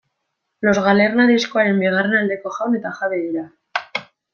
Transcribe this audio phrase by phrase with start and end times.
[0.65, 3.49] Los Galerna diskoaren bigarren aldeko jaun eta jabe dira.